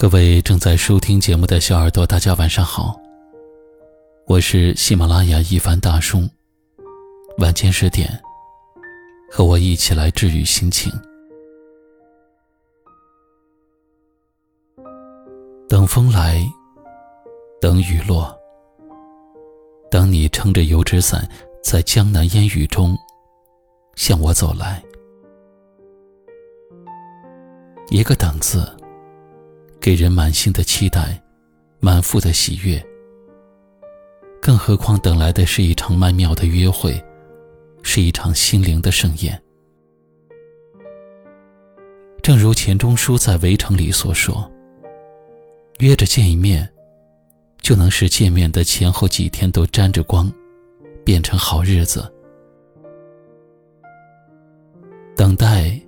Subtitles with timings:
[0.00, 2.98] 各位正在收听节目的小耳朵，大家晚上好。
[4.26, 6.26] 我是喜马拉雅一凡大叔。
[7.36, 8.08] 晚间十点，
[9.30, 10.90] 和我一起来治愈心情。
[15.68, 16.42] 等风来，
[17.60, 18.34] 等雨落，
[19.90, 21.28] 等你撑着油纸伞，
[21.62, 22.96] 在江南烟雨中
[23.96, 24.82] 向我走来。
[27.90, 28.66] 一个“等”字。
[29.80, 31.20] 给人满心的期待，
[31.80, 32.84] 满腹的喜悦。
[34.42, 37.02] 更何况等来的是一场曼妙的约会，
[37.82, 39.42] 是一场心灵的盛宴。
[42.22, 44.50] 正如钱钟书在《围城》里所说
[45.80, 46.70] ：“约着见一面，
[47.62, 50.30] 就能使见面的前后几天都沾着光，
[51.04, 52.12] 变成好日子。”
[55.16, 55.80] 等待，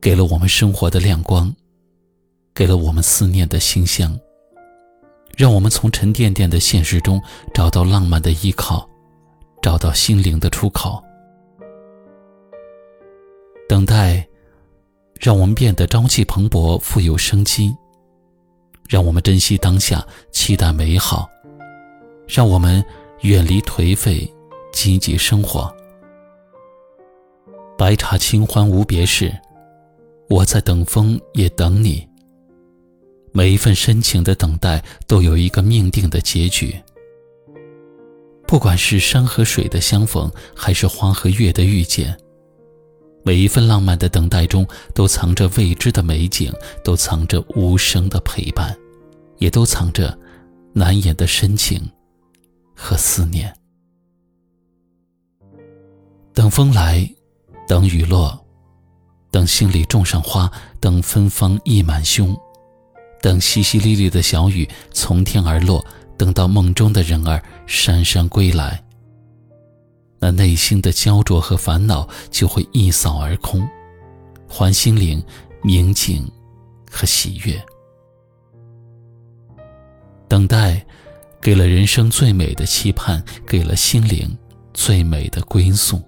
[0.00, 1.54] 给了我们生活的亮光。
[2.54, 4.18] 给了我们思念的馨香，
[5.36, 7.20] 让我们从沉甸甸的现实中
[7.54, 8.88] 找到浪漫的依靠，
[9.62, 11.02] 找到心灵的出口。
[13.68, 14.26] 等待，
[15.18, 17.74] 让我们变得朝气蓬勃、富有生机；
[18.86, 21.26] 让我们珍惜当下，期待美好；
[22.28, 22.84] 让我们
[23.22, 24.30] 远离颓废，
[24.74, 25.74] 积极生活。
[27.78, 29.34] 白茶清欢无别事，
[30.28, 32.06] 我在等风，也等你。
[33.32, 36.78] 每一份深情的等待，都有一个命定的结局。
[38.46, 42.14] 不管是山和水的相逢，还是花和月的遇见，
[43.24, 46.52] 每一份浪漫的等待中，都藏着未知的美景，
[46.84, 48.76] 都藏着无声的陪伴，
[49.38, 50.16] 也都藏着
[50.74, 51.80] 难言的深情
[52.76, 53.50] 和思念。
[56.34, 57.10] 等风来，
[57.66, 58.38] 等雨落，
[59.30, 62.38] 等心里种上花，等芬芳溢满胸。
[63.22, 65.82] 等淅淅沥沥的小雨从天而落，
[66.18, 68.84] 等到梦中的人儿姗姗归来，
[70.18, 73.66] 那内心的焦灼和烦恼就会一扫而空，
[74.48, 75.24] 还心灵
[75.62, 76.28] 宁静
[76.90, 77.64] 和喜悦。
[80.28, 80.84] 等待，
[81.40, 84.36] 给了人生最美的期盼，给了心灵
[84.74, 86.02] 最美的归宿。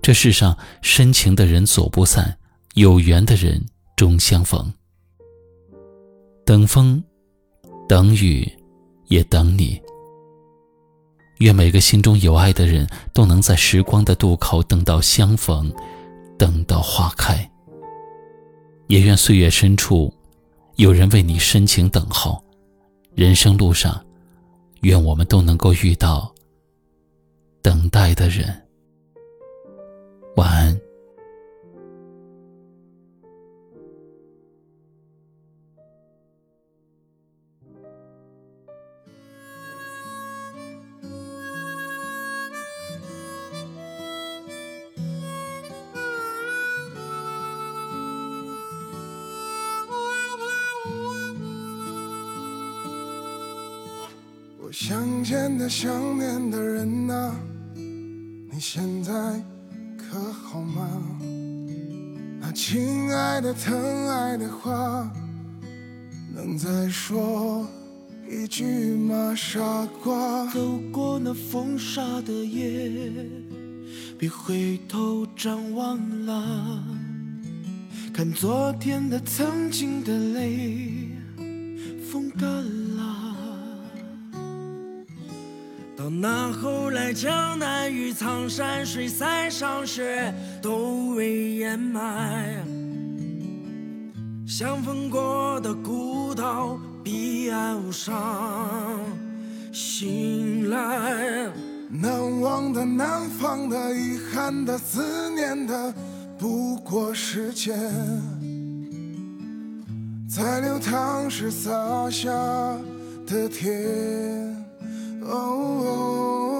[0.00, 2.38] 这世上深情的人走不散，
[2.74, 3.64] 有缘的人
[3.96, 4.72] 终相逢。
[6.44, 7.02] 等风，
[7.88, 8.50] 等雨，
[9.06, 9.80] 也等你。
[11.38, 15.72] 愿每个心中有爱的人都能在时光的渡口等到相逢，
[16.36, 17.48] 等到花开。
[18.88, 20.12] 也愿岁月深处，
[20.76, 22.42] 有人为你深情等候。
[23.14, 24.04] 人生路上，
[24.80, 26.32] 愿我们都能够遇到
[27.62, 28.48] 等待的人。
[30.36, 30.91] 晚安。
[54.72, 57.36] 想见的、想念的人啊，
[57.74, 59.12] 你现在
[59.98, 60.88] 可好吗？
[62.40, 65.12] 那亲爱的、疼爱的话，
[66.34, 67.68] 能再说
[68.26, 69.34] 一句吗？
[69.36, 69.60] 傻
[70.02, 73.14] 瓜，走过那风沙的夜，
[74.18, 76.82] 别回头张望了，
[78.10, 81.10] 看昨天的、曾经的泪，
[82.10, 82.91] 风干了。
[86.22, 92.64] 那后来，江南与苍山水，塞上雪都未掩埋。
[94.46, 99.00] 相逢过的孤岛，彼岸无伤。
[99.72, 101.50] 醒来，
[101.90, 105.92] 难忘的、难放的、遗憾的、思念的，
[106.38, 107.76] 不过时间
[110.28, 112.30] 在流淌时洒下
[113.26, 114.61] 的甜。
[115.24, 116.51] Oh.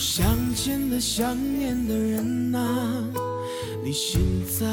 [0.00, 0.24] 想
[0.54, 3.04] 见的、想念的人啊，
[3.84, 4.18] 你现
[4.58, 4.66] 在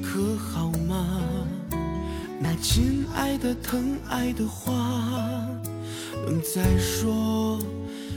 [0.00, 1.20] 可好吗？
[2.38, 4.72] 那亲爱的、疼爱的话，
[6.24, 7.58] 能再说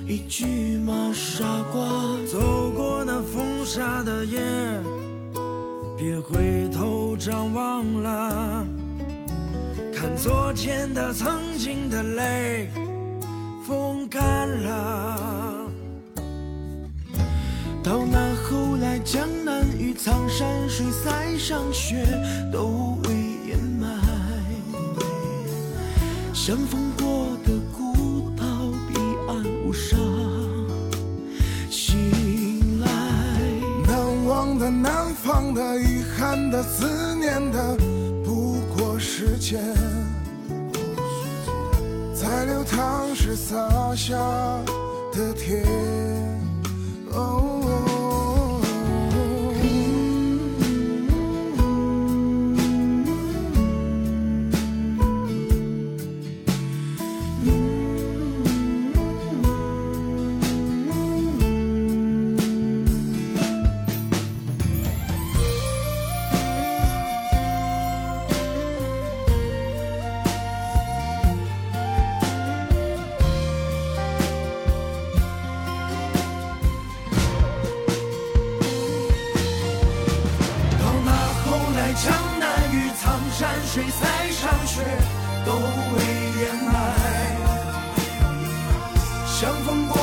[0.08, 1.12] 一句吗？
[1.16, 1.44] 傻
[1.74, 1.84] 瓜，
[2.32, 4.40] 走过那风沙的夜，
[5.98, 8.64] 别回头张望了，
[9.92, 12.70] 看昨天的、曾经的泪，
[13.66, 15.65] 风干了。
[17.96, 22.06] 到那后来，江南与苍山水塞上雪，
[22.52, 23.14] 都未
[23.48, 23.88] 掩埋。
[26.34, 28.44] 相逢过的孤岛，
[28.90, 29.00] 彼
[29.30, 29.96] 岸无沙。
[31.70, 32.90] 醒来，
[33.88, 37.78] 难忘的、难放的、遗憾的、思念的，
[38.26, 39.58] 不过时间
[42.14, 43.56] 在流淌时洒
[43.96, 44.18] 下
[45.14, 45.64] 的甜。
[47.14, 47.55] 哦
[82.40, 84.82] 南与苍山水塞上雪，
[85.46, 85.98] 都未
[86.42, 86.74] 掩埋。
[89.28, 89.96] 相逢过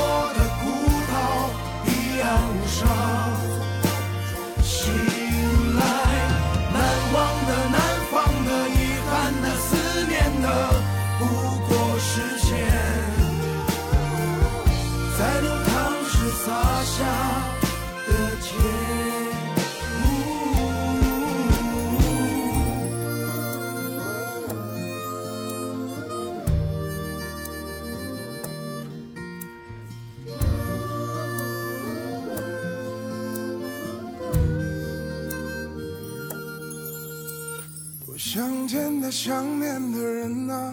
[38.25, 40.73] 想见的、想念的人啊，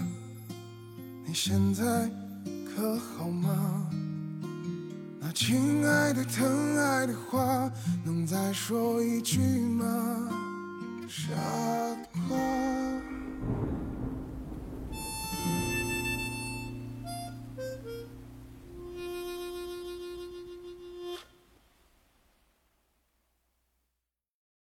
[1.25, 1.83] 你现在
[2.63, 3.89] 可好吗？
[5.19, 7.67] 那亲爱的、疼爱的话，
[8.05, 10.29] 能再说一句吗？